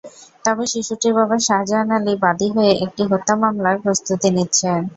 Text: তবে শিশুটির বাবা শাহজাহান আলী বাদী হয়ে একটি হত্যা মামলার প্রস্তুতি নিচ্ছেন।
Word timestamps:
তবে 0.45 0.63
শিশুটির 0.71 1.13
বাবা 1.19 1.35
শাহজাহান 1.47 1.89
আলী 1.97 2.13
বাদী 2.23 2.47
হয়ে 2.55 2.73
একটি 2.85 3.03
হত্যা 3.11 3.33
মামলার 3.41 3.77
প্রস্তুতি 3.83 4.29
নিচ্ছেন। 4.35 4.79